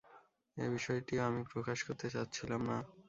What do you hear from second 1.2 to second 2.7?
আমি প্রকাশ করতে চাচ্ছিলাম